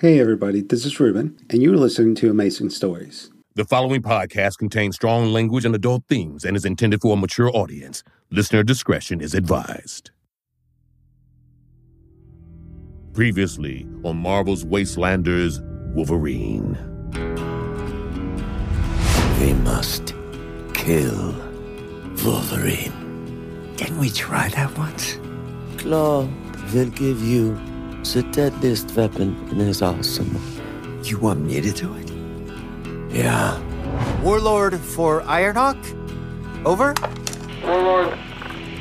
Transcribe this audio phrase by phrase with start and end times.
[0.00, 3.32] Hey, everybody, this is Ruben, and you're listening to Amazing Stories.
[3.56, 7.50] The following podcast contains strong language and adult themes and is intended for a mature
[7.52, 8.04] audience.
[8.30, 10.12] Listener discretion is advised.
[13.12, 15.58] Previously on Marvel's Wastelanders
[15.92, 16.78] Wolverine.
[19.40, 20.14] We must
[20.74, 21.34] kill
[22.24, 23.74] Wolverine.
[23.74, 25.18] Didn't we try that once?
[25.76, 26.28] Claw
[26.72, 27.60] will give you
[28.14, 30.40] the deadliest weapon in his arsenal.
[31.02, 32.10] You want me to do it?
[33.12, 33.60] Yeah.
[34.22, 35.76] Warlord for Ironhawk?
[36.64, 36.94] Over?
[37.64, 38.08] Warlord,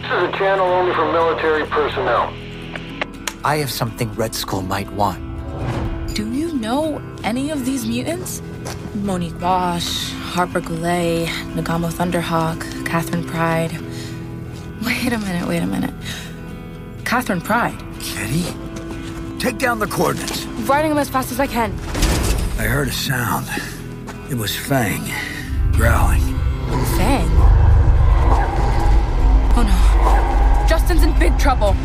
[0.01, 2.33] this is a channel only for military personnel.
[3.43, 5.23] I have something Red Skull might want.
[6.15, 8.41] Do you know any of these mutants?
[8.95, 13.73] Monique Wash, Harper Goulet, Nagamo Thunderhawk, Catherine Pryde.
[14.85, 15.93] Wait a minute, wait a minute.
[17.03, 17.81] Catherine Pryde.
[17.99, 18.66] Kitty?
[19.39, 20.45] Take down the coordinates.
[20.45, 21.71] Riding them as fast as I can.
[22.57, 23.47] I heard a sound.
[24.31, 25.03] It was Fang.
[25.73, 26.21] Growling.
[26.97, 27.29] Fang.
[29.55, 30.67] Oh no.
[30.67, 31.75] Justin's in big trouble.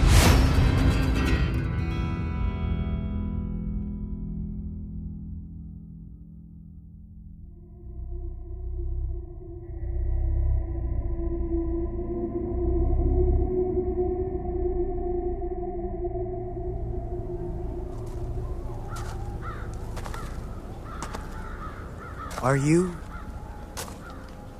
[22.52, 22.94] Are you.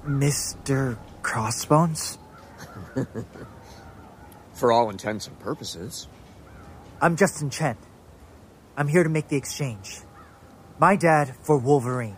[0.07, 0.97] Mr.
[1.21, 2.17] Crossbones?
[4.55, 6.09] For all intents and purposes.
[7.03, 7.77] I'm Justin Chen.
[8.79, 10.01] I'm here to make the exchange.
[10.79, 12.17] My dad for Wolverine.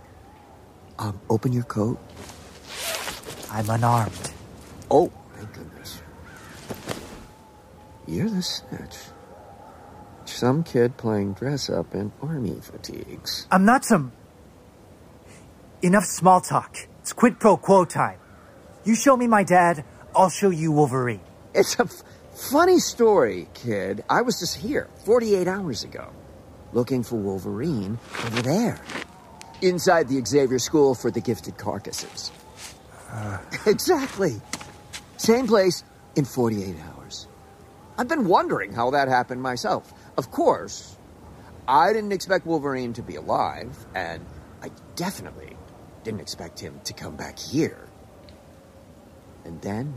[0.97, 1.99] Um, open your coat.
[3.51, 4.31] I'm unarmed.
[4.93, 6.01] Oh, thank goodness.
[8.07, 8.97] You're the snitch.
[10.25, 13.49] Some kid playing dress up in army fatigues.
[13.51, 14.13] I'm not some.
[15.85, 16.79] Enough small talk.
[17.01, 18.19] It's quid pro quo time.
[18.85, 19.85] You show me my dad,
[20.17, 21.21] I'll show you Wolverine.
[21.55, 22.03] It's a f-
[22.33, 24.03] funny story, kid.
[24.09, 26.11] I was just here 48 hours ago,
[26.73, 28.81] looking for Wolverine over there,
[29.61, 32.33] inside the Xavier School for the Gifted Carcasses.
[33.11, 33.41] Uh.
[33.67, 34.41] exactly.
[35.19, 35.85] Same place
[36.17, 37.29] in 48 hours.
[37.99, 39.93] I've been wondering how that happened myself.
[40.17, 40.97] Of course,
[41.69, 44.25] I didn't expect Wolverine to be alive, and
[44.63, 45.55] I definitely
[46.05, 47.89] didn't expect him to come back here.
[49.45, 49.95] And then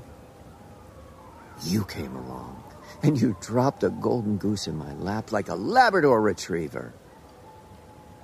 [1.63, 2.63] you came along,
[3.03, 6.93] and you dropped a golden goose in my lap like a Labrador retriever.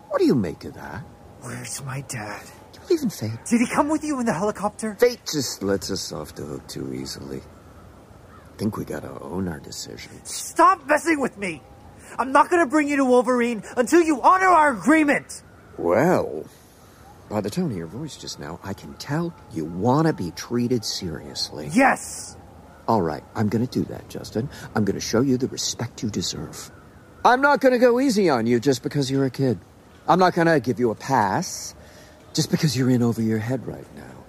[0.10, 1.04] What do you make of that?
[1.42, 2.42] Where's my dad?
[2.72, 3.46] Do you believe in fate?
[3.50, 4.96] Did he come with you in the helicopter?
[4.96, 7.42] Fate just lets us off the hook too easily.
[7.42, 10.32] I Think we gotta own our decisions.
[10.32, 11.62] Stop messing with me!
[12.20, 15.42] I'm not gonna bring you to Wolverine until you honor our agreement!
[15.78, 16.46] Well,
[17.30, 20.32] by the tone of your voice just now, I can tell you want to be
[20.32, 21.70] treated seriously.
[21.74, 22.38] Yes!
[22.88, 24.50] All right, I'm going to do that, Justin.
[24.76, 26.72] I'm going to show you the respect you deserve.
[27.24, 29.58] I'm not going to go easy on you just because you're a kid.
[30.08, 31.74] I'm not going to give you a pass
[32.34, 34.26] just because you're in over your head right now.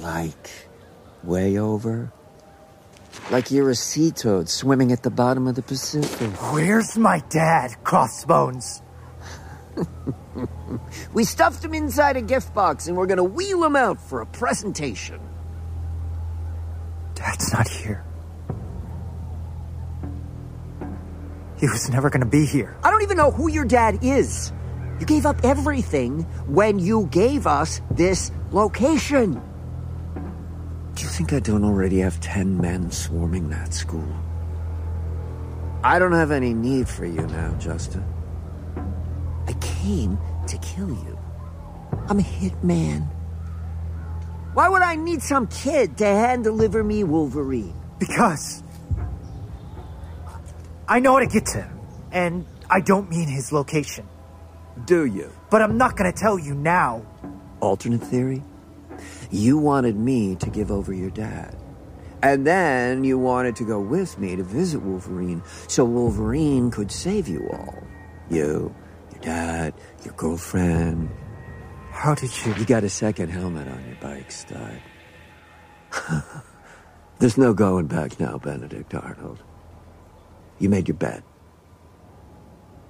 [0.00, 0.50] Like,
[1.22, 2.12] way over.
[3.30, 6.30] Like you're a sea toad swimming at the bottom of the Pacific.
[6.52, 8.82] Where's my dad, Crossbones?
[11.12, 14.20] We stuffed him inside a gift box and we're going to wheel him out for
[14.20, 15.20] a presentation.
[17.14, 18.04] Dad's not here.
[21.58, 22.76] He was never gonna be here.
[22.84, 24.52] I don't even know who your dad is.
[25.00, 29.40] You gave up everything when you gave us this location.
[30.94, 34.06] Do you think I don't already have ten men swarming that school?
[35.82, 38.04] I don't have any need for you now, Justin.
[39.46, 41.18] I came to kill you.
[42.08, 43.08] I'm a hitman.
[44.54, 47.74] Why would I need some kid to hand deliver me Wolverine?
[47.98, 48.62] Because.
[50.88, 51.80] I know how to get to him.
[52.12, 54.08] And I don't mean his location.
[54.84, 55.30] Do you?
[55.50, 57.04] But I'm not gonna tell you now.
[57.60, 58.42] Alternate theory?
[59.30, 61.56] You wanted me to give over your dad.
[62.22, 67.28] And then you wanted to go with me to visit Wolverine so Wolverine could save
[67.28, 67.82] you all.
[68.30, 68.74] You,
[69.16, 69.74] your dad,
[70.04, 71.10] your girlfriend.
[71.90, 72.54] How did you.
[72.54, 74.80] You got a second helmet on your bike, stud.
[77.18, 79.42] There's no going back now, Benedict Arnold.
[80.58, 81.22] You made your bed.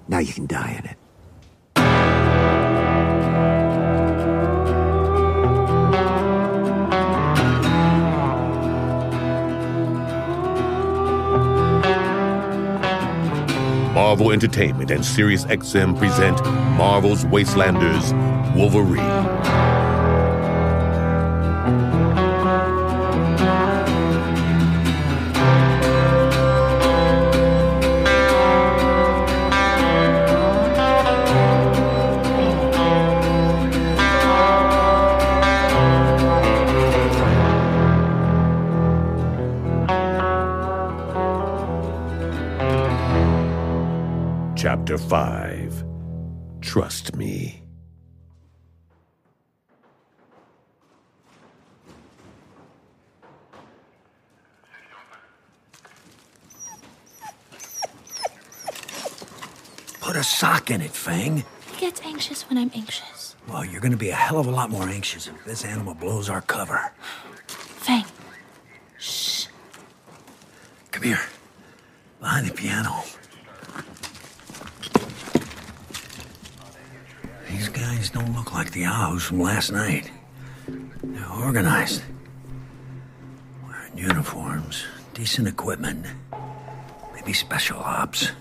[0.09, 0.97] Now you can die in it.
[14.07, 16.41] Marvel Entertainment and SiriusXM present
[16.79, 18.13] Marvel's Wastelanders
[18.55, 19.56] Wolverine.
[44.97, 45.85] Chapter 5
[46.63, 47.63] Trust Me.
[60.01, 61.45] Put a sock in it, Fang.
[61.75, 63.37] He gets anxious when I'm anxious.
[63.49, 66.31] Well, you're gonna be a hell of a lot more anxious if this animal blows
[66.31, 66.91] our cover.
[67.47, 68.07] Fang.
[68.99, 69.49] Shh.
[70.91, 71.21] Come here.
[72.19, 73.05] Behind the piano.
[77.97, 80.11] These don't look like the Ahoos from last night.
[80.69, 82.03] They're organized.
[83.67, 84.85] Wearing uniforms,
[85.15, 86.05] decent equipment,
[87.15, 88.33] maybe special ops.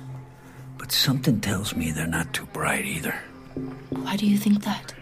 [0.77, 3.15] But something tells me they're not too bright either.
[3.91, 4.93] Why do you think that?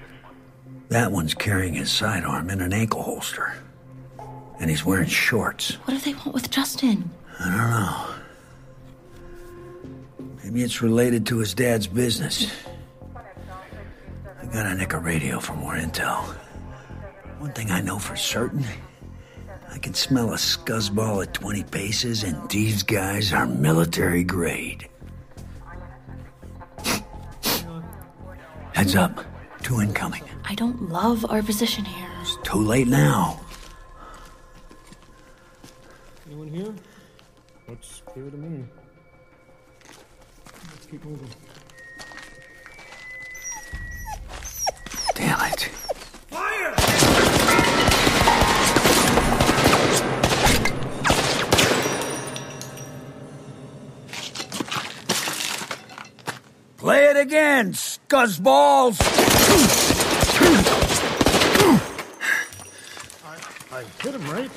[0.89, 3.55] That one's carrying his sidearm in an ankle holster.
[4.59, 5.73] And he's wearing shorts.
[5.85, 7.09] What do they want with Justin?
[7.39, 8.05] I don't know.
[10.43, 12.51] Maybe it's related to his dad's business.
[14.53, 16.21] I gotta nick a radio for more intel.
[17.39, 18.63] One thing I know for certain
[19.71, 24.87] I can smell a scuzzball at 20 paces, and these guys are military grade.
[28.73, 29.25] Heads up.
[29.63, 30.23] Two incoming.
[30.45, 32.11] I don't love our position here.
[32.21, 33.39] It's too late now.
[36.27, 36.75] Anyone here?
[37.67, 38.69] Let's give it a minute.
[40.69, 41.29] Let's keep moving.
[57.33, 59.01] Again, scuzzballs!
[63.25, 64.51] I, I hit him, right?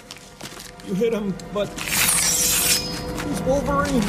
[0.87, 4.03] You hit him, but he's Wolverine.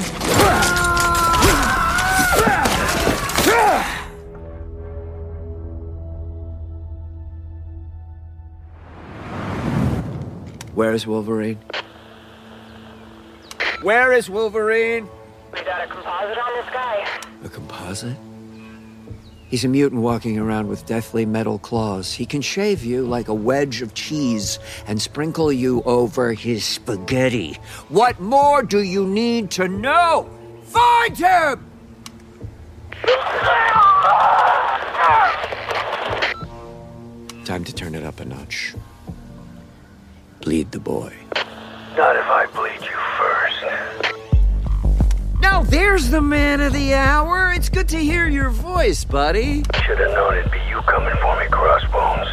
[10.73, 11.57] Where is Wolverine?
[13.81, 15.07] Where is Wolverine?
[15.53, 17.07] We got a composite on this guy.
[17.45, 18.17] A composite?
[19.49, 22.13] He's a mutant walking around with deathly metal claws.
[22.13, 27.57] He can shave you like a wedge of cheese and sprinkle you over his spaghetti.
[27.88, 30.29] What more do you need to know?
[30.63, 31.63] Find him!
[37.45, 38.75] Time to turn it up a notch.
[40.41, 41.13] Bleed the boy.
[41.95, 43.37] Not if I bleed you first.
[45.69, 47.51] There's the man of the hour.
[47.53, 49.63] It's good to hear your voice, buddy.
[49.85, 52.29] Should have known it'd be you coming for me, Crossbones.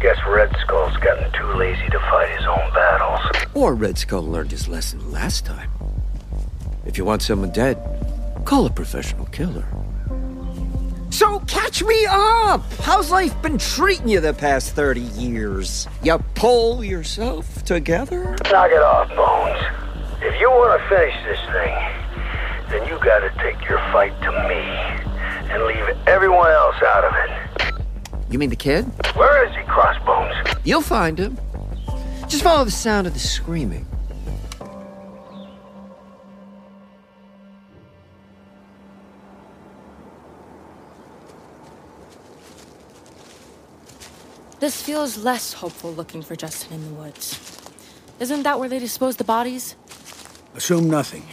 [0.00, 3.46] Guess Red Skull's gotten too lazy to fight his own battles.
[3.52, 5.70] Or Red Skull learned his lesson last time.
[6.86, 7.76] If you want someone dead,
[8.46, 9.66] call a professional killer.
[11.10, 12.62] So catch me up!
[12.80, 15.86] How's life been treating you the past 30 years?
[16.02, 18.34] You pull yourself together?
[18.50, 19.62] Knock it off, Bones.
[20.22, 22.01] If you want to finish this thing,
[22.72, 24.62] then you gotta take your fight to me
[25.52, 27.74] and leave everyone else out of it.
[28.30, 28.84] You mean the kid?
[29.14, 30.34] Where is he, Crossbones?
[30.64, 31.38] You'll find him.
[32.28, 33.86] Just follow the sound of the screaming.
[44.60, 47.60] This feels less hopeful looking for Justin in the woods.
[48.18, 49.76] Isn't that where they dispose the bodies?
[50.54, 51.24] Assume nothing.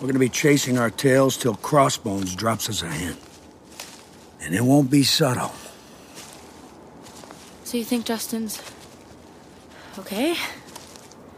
[0.00, 3.18] We're gonna be chasing our tails till Crossbones drops us a hint.
[4.40, 5.52] And it won't be subtle.
[7.64, 8.62] So you think Justin's
[9.98, 10.36] okay?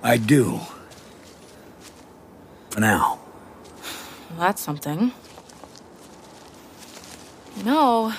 [0.01, 0.61] I do.
[2.71, 3.19] For now.
[4.31, 5.11] Well, that's something.
[7.57, 8.13] You know,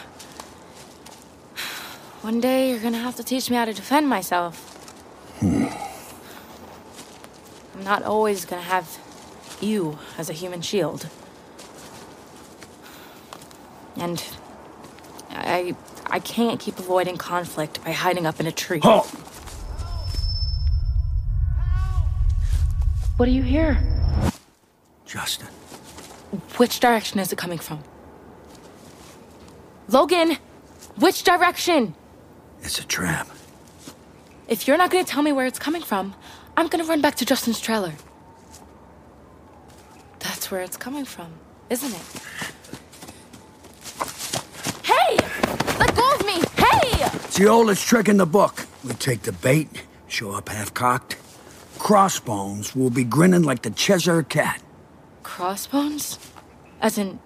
[2.21, 4.59] one day you're gonna have to teach me how to defend myself.
[5.39, 5.67] Hmm.
[7.75, 8.99] I'm not always gonna have
[9.63, 11.07] you as a human shield.
[13.97, 14.23] And
[15.29, 15.75] I
[16.07, 18.79] I can't keep avoiding conflict by hiding up in a tree.
[18.79, 19.07] Halt!
[23.17, 23.77] What do you hear?
[25.05, 25.47] Justin.
[26.57, 27.83] Which direction is it coming from?
[29.87, 30.37] Logan,
[30.95, 31.93] which direction?
[32.61, 33.27] It's a trap.
[34.47, 36.15] If you're not gonna tell me where it's coming from,
[36.57, 37.93] I'm gonna run back to Justin's trailer.
[40.53, 41.33] Where it's coming from,
[41.71, 42.05] isn't it?
[44.85, 45.17] Hey!
[45.79, 46.33] Let go of me!
[46.55, 47.09] Hey!
[47.25, 48.67] It's the oldest trick in the book.
[48.83, 49.67] We take the bait,
[50.07, 51.17] show up half cocked.
[51.79, 54.61] Crossbones will be grinning like the Cheshire cat.
[55.23, 56.19] Crossbones?
[56.79, 57.17] As in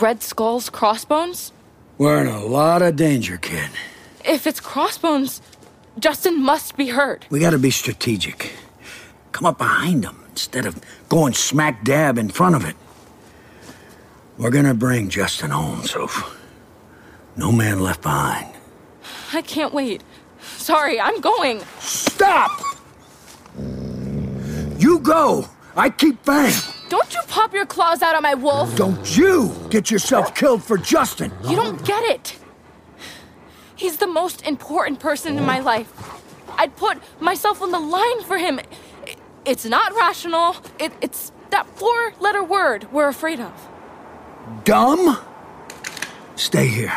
[0.00, 1.52] Red Skull's crossbones?
[1.98, 3.70] We're in a lot of danger, kid.
[4.24, 5.40] If it's crossbones,
[6.00, 7.26] Justin must be hurt.
[7.30, 8.54] We gotta be strategic.
[9.30, 12.74] Come up behind him instead of going smack dab in front of it.
[14.36, 16.36] We're gonna bring Justin home, Soph.
[17.36, 18.52] No man left behind.
[19.32, 20.02] I can't wait.
[20.40, 21.62] Sorry, I'm going.
[21.78, 22.50] Stop!
[24.76, 25.48] You go!
[25.76, 26.52] I keep Fang!
[26.88, 28.74] Don't you pop your claws out on my wolf!
[28.74, 31.32] Don't you get yourself killed for Justin!
[31.48, 32.38] You don't get it!
[33.76, 35.92] He's the most important person in my life.
[36.56, 38.58] I'd put myself on the line for him.
[39.46, 40.56] It's not rational.
[40.78, 43.68] It, it's that four letter word we're afraid of.
[44.64, 45.18] Dumb?
[46.34, 46.94] Stay here.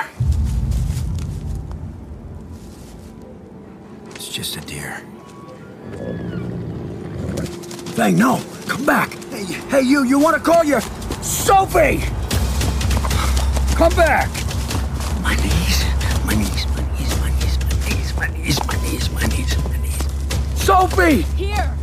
[4.16, 5.02] It's just a deer.
[7.96, 8.42] Fang, no!
[8.68, 9.12] Come back!
[9.26, 10.80] Hey, hey you, you want to call your...
[11.22, 12.00] Sophie!
[13.76, 14.30] Come back!
[15.22, 15.84] My knees,
[16.26, 19.78] my knees, my knees, my knees, my knees, my knees, my knees, my knees, my
[19.78, 20.64] knees.
[20.64, 21.22] Sophie!
[21.36, 21.77] Here!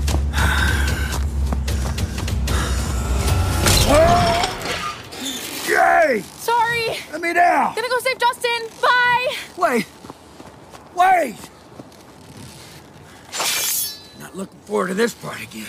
[5.68, 6.20] Yay!
[6.36, 6.88] Sorry!
[7.12, 7.74] Let me down!
[7.74, 8.68] Gonna go save Justin!
[8.80, 9.34] Bye!
[9.56, 9.86] Wait!
[10.94, 11.36] Wait!
[14.20, 15.66] Not looking forward to this part again.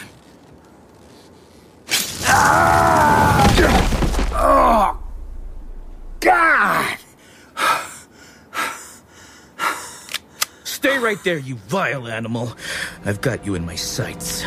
[2.28, 3.36] Ah!
[4.38, 5.00] Oh!
[6.20, 6.98] God!
[10.64, 12.52] Stay right there, you vile animal.
[13.06, 14.44] I've got you in my sights.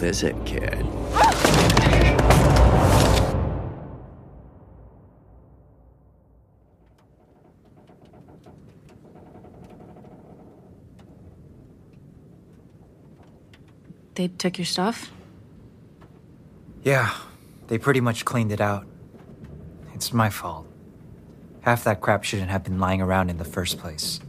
[0.00, 0.86] Visit, kid.
[14.14, 15.10] They took your stuff?
[16.82, 17.14] Yeah,
[17.68, 18.86] they pretty much cleaned it out.
[19.94, 20.66] It's my fault.
[21.60, 24.20] Half that crap shouldn't have been lying around in the first place.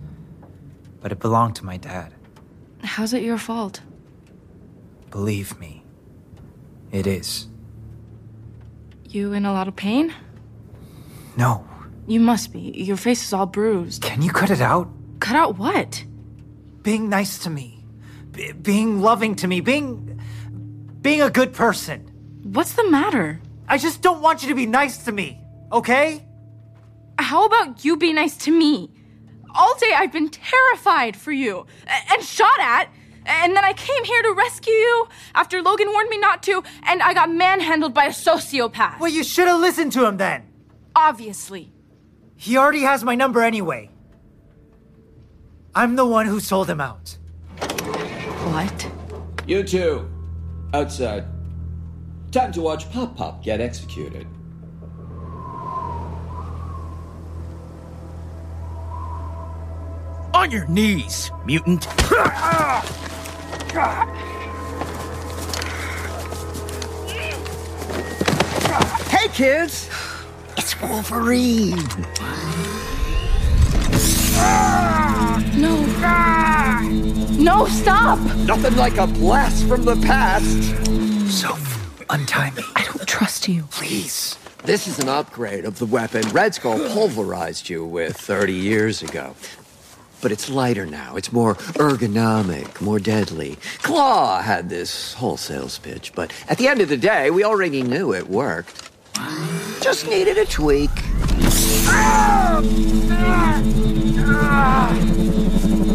[1.00, 2.14] But it belonged to my dad.
[2.84, 3.82] How's it your fault?
[5.12, 5.84] Believe me,
[6.92, 7.48] it is.
[9.08, 10.14] You in a lot of pain?
[11.38, 11.68] No.
[12.08, 12.60] You must be.
[12.60, 14.02] Your face is all bruised.
[14.02, 14.90] Can you cut it out?
[15.20, 16.04] Cut out what?
[16.82, 17.84] Being nice to me.
[18.32, 19.60] B- being loving to me.
[19.62, 20.20] Being.
[21.02, 22.08] being a good person.
[22.44, 23.42] What's the matter?
[23.68, 25.40] I just don't want you to be nice to me,
[25.72, 26.26] okay?
[27.20, 28.92] How about you be nice to me?
[29.54, 31.66] All day I've been terrified for you
[32.12, 32.90] and shot at,
[33.26, 37.02] and then I came here to rescue you after Logan warned me not to, and
[37.02, 39.00] I got manhandled by a sociopath.
[39.00, 40.48] Well, you should have listened to him then.
[40.96, 41.72] Obviously.
[42.36, 43.90] He already has my number anyway.
[45.76, 47.18] I'm the one who sold him out.
[47.60, 48.92] What?
[49.48, 50.10] You two,
[50.74, 51.26] outside.
[52.32, 54.28] Time to watch Pop Pop get executed.
[60.42, 61.86] On your knees, mutant.
[69.06, 69.88] Hey, kids!
[70.58, 71.78] It's Wolverine!
[75.62, 75.86] No.
[77.38, 78.18] No, stop!
[78.38, 80.44] Nothing like a blast from the past!
[81.32, 82.64] Soph, untie me.
[82.76, 83.66] I don't trust you.
[83.70, 84.40] Please.
[84.64, 89.36] This is an upgrade of the weapon Red Skull pulverized you with 30 years ago.
[90.22, 91.16] But it's lighter now.
[91.16, 93.58] It's more ergonomic, more deadly.
[93.82, 98.14] Claw had this wholesale pitch, but at the end of the day, we already knew
[98.14, 98.90] it worked.
[99.82, 100.92] Just needed a tweak.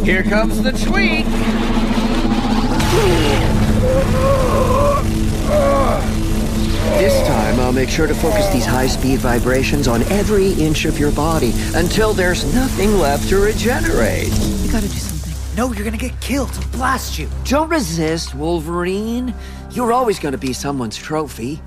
[0.05, 1.27] Here comes the tweak.
[7.77, 12.43] Make sure to focus these high-speed vibrations on every inch of your body until there's
[12.55, 14.33] nothing left to regenerate.
[14.63, 15.57] You gotta do something.
[15.57, 16.51] No, you're gonna get killed.
[16.55, 17.29] I'll blast you.
[17.45, 19.35] Don't resist, Wolverine.
[19.73, 21.61] You're always going to be someone's trophy.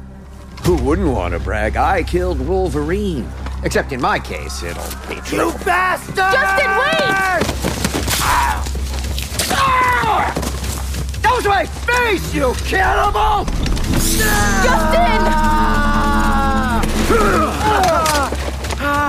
[0.63, 1.78] Who wouldn't want to brag?
[1.78, 3.30] I killed Wolverine.
[3.63, 5.38] Except in my case, it'll be true.
[5.38, 6.16] You bastard!
[6.16, 7.46] Justin, wait!
[11.22, 13.46] That was my face, you cannibal!
[14.63, 15.69] Justin!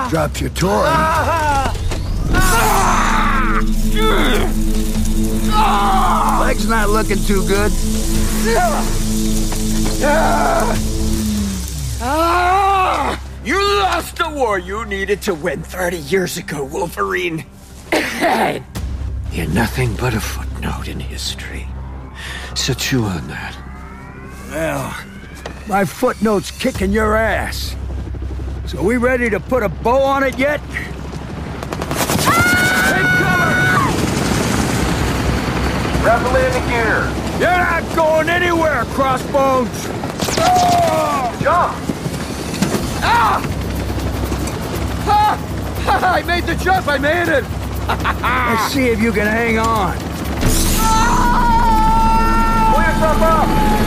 [0.09, 0.89] Dropped your toy.
[6.41, 7.71] Leg's not looking too good.
[13.45, 17.45] You lost the war you needed to win 30 years ago, Wolverine.
[17.93, 21.69] You're nothing but a footnote in history.
[22.55, 23.55] So chew on that.
[24.51, 24.97] Well,
[25.69, 27.77] my footnote's kicking your ass.
[28.71, 30.61] So we ready to put a bow on it yet?
[36.05, 37.03] Rapidly into gear.
[37.41, 39.87] You're not going anywhere, Crossbones!
[41.43, 41.75] Jump!
[43.03, 43.43] Ah!
[46.15, 47.45] I made the jump, I made it!
[47.91, 49.99] Let's see if you can hang on.
[52.71, 53.80] Pull yourself up!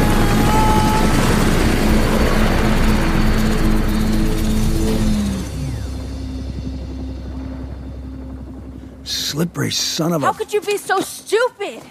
[9.34, 10.28] Slippery son of a...
[10.28, 11.82] How could you be so stupid?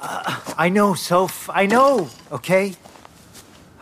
[0.00, 1.50] Uh, I know, Soph.
[1.52, 2.76] I know, okay?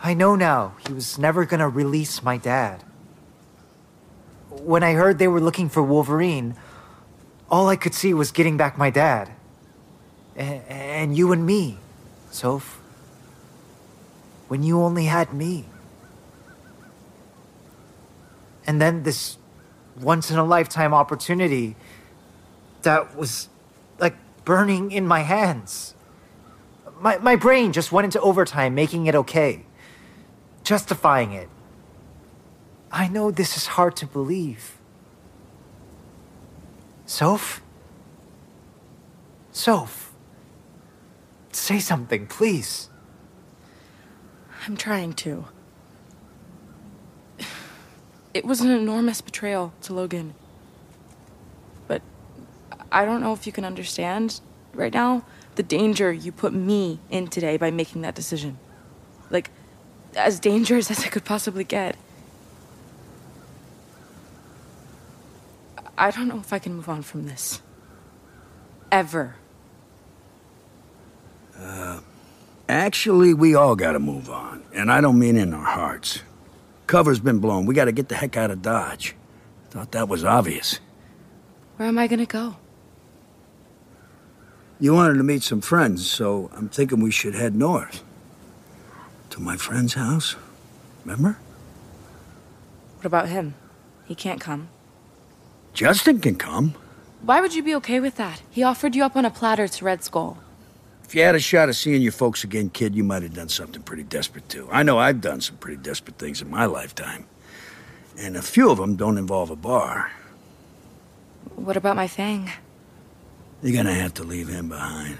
[0.03, 0.75] I know now.
[0.85, 2.83] He was never gonna release my dad.
[4.49, 6.57] When I heard they were looking for Wolverine,
[7.49, 9.31] all I could see was getting back my dad.
[10.35, 11.77] A- and you and me,
[12.29, 12.77] Soph.
[14.49, 15.63] When you only had me.
[18.65, 19.37] And then this
[19.97, 21.77] once in a lifetime opportunity
[22.83, 23.49] that was
[23.99, 25.95] like burning in my hands.
[26.99, 29.65] My, my brain just went into overtime, making it okay,
[30.63, 31.49] justifying it.
[32.91, 34.77] I know this is hard to believe.
[37.05, 37.61] Soph?
[39.51, 40.11] Soph?
[41.51, 42.89] Say something, please.
[44.65, 45.45] I'm trying to.
[48.33, 50.35] It was an enormous betrayal to Logan.
[52.91, 54.39] I don't know if you can understand
[54.73, 58.57] right now the danger you put me in today by making that decision.
[59.29, 59.49] Like,
[60.15, 61.95] as dangerous as it could possibly get.
[65.97, 67.61] I don't know if I can move on from this.
[68.91, 69.35] Ever.
[71.59, 72.01] Uh,
[72.69, 74.63] actually, we all gotta move on.
[74.73, 76.21] And I don't mean in our hearts.
[76.85, 77.65] Cover's been blown.
[77.65, 79.15] We gotta get the heck out of Dodge.
[79.71, 80.79] Thought that was obvious.
[81.77, 82.55] Where am I gonna go?
[84.79, 88.03] You wanted to meet some friends, so I'm thinking we should head north.
[89.31, 90.35] To my friend's house.
[91.03, 91.39] Remember?
[92.97, 93.55] What about him?
[94.05, 94.69] He can't come.
[95.73, 96.75] Justin can come.
[97.23, 98.43] Why would you be okay with that?
[98.51, 100.37] He offered you up on a platter to Red Skull.
[101.03, 103.49] If you had a shot of seeing your folks again, kid, you might have done
[103.49, 104.67] something pretty desperate too.
[104.71, 107.25] I know I've done some pretty desperate things in my lifetime.
[108.17, 110.11] And a few of them don't involve a bar.
[111.55, 112.51] What about my Fang?
[113.61, 115.17] You're gonna have to leave him behind.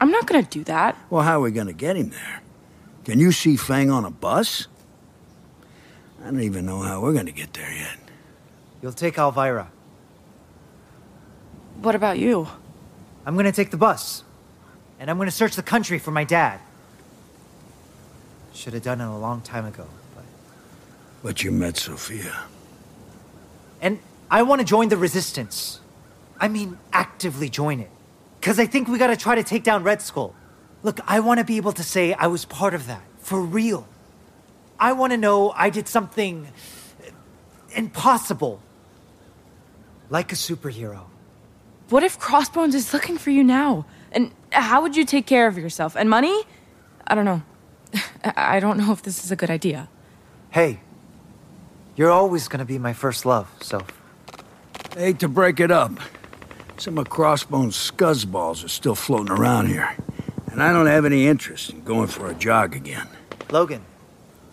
[0.00, 0.96] I'm not gonna do that.
[1.08, 2.42] Well, how are we gonna get him there?
[3.04, 4.66] Can you see Fang on a bus?
[6.20, 7.98] I don't even know how we're gonna get there yet.
[8.82, 9.70] You'll take Elvira.
[11.80, 12.48] What about you?
[13.24, 14.24] I'm gonna take the bus.
[14.98, 16.60] And I'm gonna search the country for my dad.
[18.52, 19.86] Should have done it a long time ago.
[20.14, 20.24] But...
[21.22, 22.42] But you met Sophia.
[23.80, 23.98] And
[24.30, 25.80] I wanna join the resistance.
[26.40, 27.90] I mean, actively join it.
[28.40, 30.34] Because I think we gotta try to take down Red Skull.
[30.82, 33.02] Look, I wanna be able to say I was part of that.
[33.18, 33.86] For real.
[34.78, 37.10] I wanna know I did something uh,
[37.72, 38.62] impossible.
[40.08, 41.02] Like a superhero.
[41.90, 43.84] What if Crossbones is looking for you now?
[44.10, 45.96] And how would you take care of yourself?
[45.96, 46.42] And money?
[47.06, 47.42] I don't know.
[48.24, 49.88] I I don't know if this is a good idea.
[50.50, 50.80] Hey,
[51.96, 53.82] you're always gonna be my first love, so.
[54.96, 55.92] Hate to break it up.
[56.80, 59.94] Some of Crossbone's scuzzballs are still floating around here.
[60.46, 63.06] And I don't have any interest in going for a jog again.
[63.50, 63.82] Logan,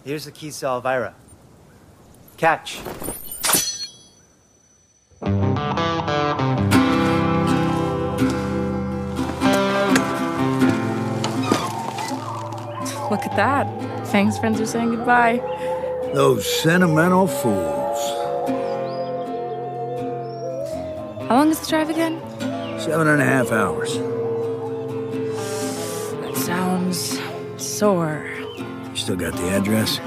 [0.04, 1.16] here's the keys to Elvira.
[2.36, 2.80] Catch.
[13.10, 14.06] Look at that.
[14.06, 15.38] Fang's friends are saying goodbye.
[16.14, 17.77] Those sentimental fools.
[21.48, 22.20] Long is the drive again?
[22.78, 23.98] Seven and a half hours.
[26.22, 27.20] That sounds
[27.58, 28.28] sore.
[28.58, 30.00] You still got the address?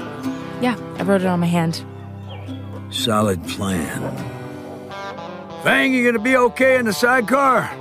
[0.61, 1.83] Yeah, I wrote it on my hand.
[2.91, 4.15] Solid plan.
[5.63, 7.71] Fang, you gonna be okay in the sidecar?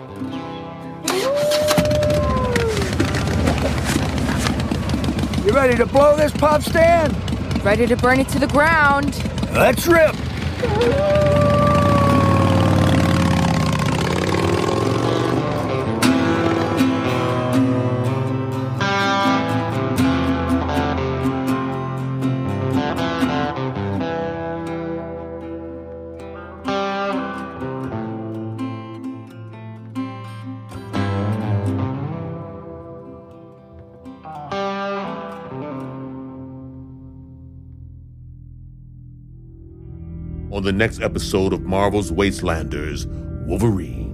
[5.45, 7.15] You ready to blow this pop stand?
[7.63, 9.23] Ready to burn it to the ground.
[9.53, 10.17] Let's rip!
[40.61, 43.07] On the next episode of Marvel's Wastelanders,
[43.47, 44.13] Wolverine.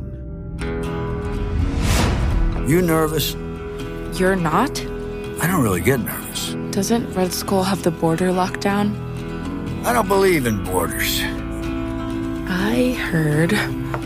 [2.69, 3.35] You nervous?
[4.17, 4.81] You're not?
[5.41, 6.55] I don't really get nervous.
[6.71, 8.95] Doesn't Red Skull have the border locked down?
[9.85, 11.21] I don't believe in borders.
[12.49, 13.51] I heard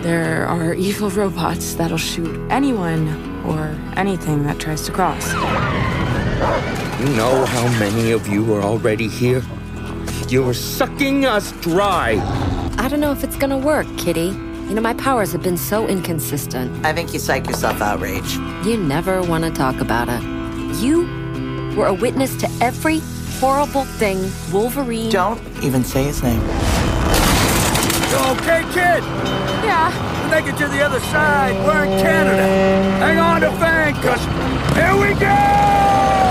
[0.02, 3.06] there are evil robots that'll shoot anyone
[3.44, 5.30] or anything that tries to cross.
[7.00, 9.42] You know how many of you are already here?
[10.30, 12.12] You're sucking us dry.
[12.78, 14.28] I don't know if it's gonna work, Kitty.
[14.68, 16.86] You know, my powers have been so inconsistent.
[16.86, 18.34] I think you psych yourself out, Rage.
[18.64, 20.22] You never want to talk about it.
[20.80, 21.02] You
[21.76, 23.00] were a witness to every
[23.40, 25.10] horrible thing Wolverine.
[25.10, 26.40] Don't even say his name.
[28.10, 29.02] You okay, kid?
[29.66, 29.90] Yeah.
[30.22, 31.56] We make it to the other side.
[31.66, 32.46] We're in Canada.
[33.00, 34.24] Hang on to Fang, cause
[34.76, 36.29] here we go!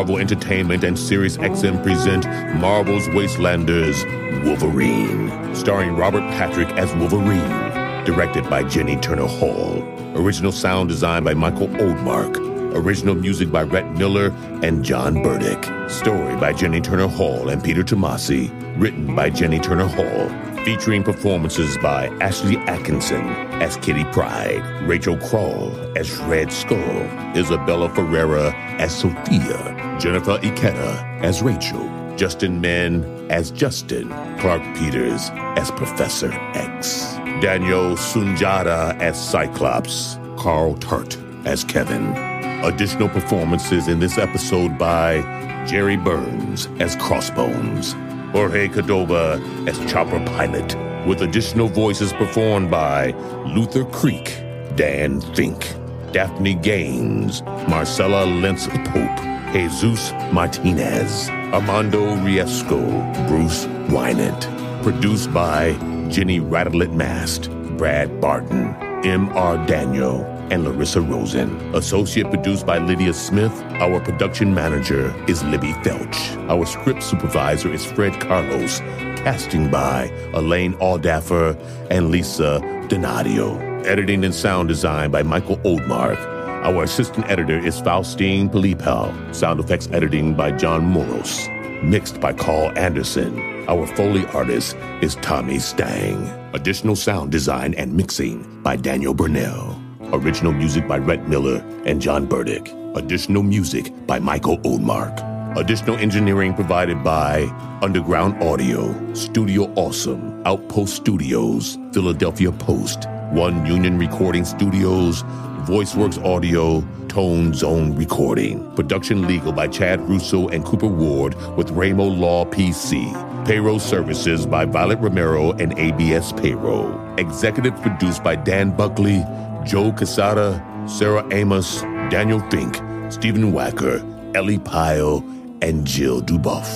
[0.00, 2.24] Marvel Entertainment and Sirius XM present
[2.58, 4.02] Marvel's Wastelanders
[4.46, 9.82] Wolverine, starring Robert Patrick as Wolverine, directed by Jenny Turner Hall.
[10.16, 12.34] Original sound design by Michael Oldmark.
[12.74, 14.30] Original music by Rhett Miller
[14.62, 15.62] and John Burdick.
[15.90, 18.50] Story by Jenny Turner Hall and Peter Tomasi.
[18.80, 20.64] Written by Jenny Turner Hall.
[20.64, 23.26] Featuring performances by Ashley Atkinson
[23.60, 27.02] as Kitty Pryde, Rachel Kroll as Red Skull,
[27.36, 31.86] Isabella Ferreira as Sophia, Jennifer Ikeda as Rachel,
[32.16, 34.08] Justin Men as Justin,
[34.38, 42.16] Clark Peters as Professor X, Daniel Sunjata as Cyclops, Carl Tart as Kevin.
[42.64, 45.20] Additional performances in this episode by
[45.66, 47.92] Jerry Burns as Crossbones,
[48.32, 53.10] Jorge Cadova as Chopper Pilot, with additional voices performed by
[53.54, 54.42] Luther Creek,
[54.76, 55.74] Dan Fink,
[56.12, 62.78] Daphne Gaines, Marcella Lentz Pope, Jesus Martinez, Armando Riesco,
[63.26, 64.46] Bruce Wynant.
[64.84, 65.72] Produced by
[66.08, 69.66] Jenny Radelet Mast, Brad Barton, M.R.
[69.66, 71.50] Daniel, and Larissa Rosen.
[71.74, 73.52] Associate produced by Lydia Smith.
[73.80, 76.36] Our production manager is Libby Felch.
[76.48, 78.78] Our script supervisor is Fred Carlos.
[79.24, 81.58] Casting by Elaine Aldaffer
[81.90, 83.84] and Lisa Donadio.
[83.84, 86.39] Editing and sound design by Michael Oldmark.
[86.62, 89.34] Our assistant editor is Faustine Palipal.
[89.34, 91.48] Sound effects editing by John Moros.
[91.82, 93.64] Mixed by Carl Anderson.
[93.66, 96.28] Our Foley artist is Tommy Stang.
[96.52, 99.80] Additional sound design and mixing by Daniel Burnell.
[100.12, 102.70] Original music by Rhett Miller and John Burdick.
[102.94, 105.56] Additional music by Michael Oldmark.
[105.56, 107.44] Additional engineering provided by
[107.80, 115.24] Underground Audio, Studio Awesome, Outpost Studios, Philadelphia Post, One Union Recording Studios,
[115.60, 118.74] VoiceWorks Audio, Tone Zone Recording.
[118.74, 123.46] Production legal by Chad Russo and Cooper Ward with Ramo Law PC.
[123.46, 126.98] Payroll services by Violet Romero and ABS Payroll.
[127.18, 129.24] Executive produced by Dan Buckley,
[129.64, 132.76] Joe Quesada, Sarah Amos, Daniel Fink,
[133.12, 134.00] Stephen Wacker,
[134.34, 135.18] Ellie Pyle,
[135.62, 136.70] and Jill Duboff.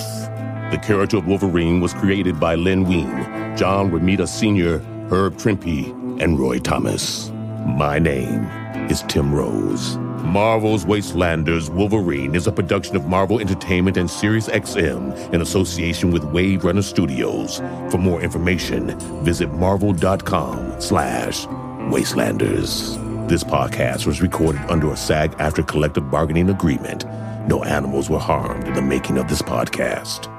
[0.71, 3.09] The character of Wolverine was created by Len Wein,
[3.57, 7.31] John Romita Sr., Herb Trimpe, and Roy Thomas.
[7.65, 8.45] My name
[8.91, 9.97] is Tim Rose.
[10.23, 16.23] Marvel's Wastelanders Wolverine is a production of Marvel Entertainment and Sirius XM in association with
[16.25, 17.57] Wave Runner Studios.
[17.89, 21.47] For more information, visit marvel.com slash
[21.87, 22.99] wastelanders.
[23.27, 27.05] This podcast was recorded under a SAG-AFTRA collective bargaining agreement.
[27.47, 30.31] No animals were harmed in the making of this podcast.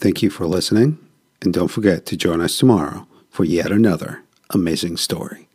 [0.00, 0.98] Thank you for listening.
[1.42, 5.49] And don't forget to join us tomorrow for yet another amazing story.